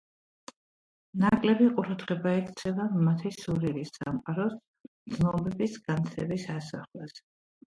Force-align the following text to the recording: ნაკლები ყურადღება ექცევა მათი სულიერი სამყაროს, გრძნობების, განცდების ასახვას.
ნაკლები 1.23 1.67
ყურადღება 1.79 2.31
ექცევა 2.37 2.87
მათი 3.09 3.33
სულიერი 3.35 3.85
სამყაროს, 3.91 4.57
გრძნობების, 4.89 5.77
განცდების 5.91 6.49
ასახვას. 6.57 7.23